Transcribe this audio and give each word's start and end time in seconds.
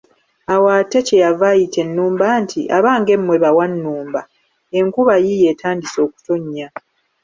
Awo 0.53 0.67
ate 0.79 0.99
kye 1.07 1.17
yava 1.23 1.45
ayita 1.53 1.79
ennumba 1.85 2.25
nti, 2.43 2.59
abange 2.77 3.13
mmwe 3.19 3.37
bawannumba, 3.43 4.21
enkuba 4.79 5.13
yiiyo 5.25 5.47
etandise 5.53 5.97
okutonnya. 6.05 6.67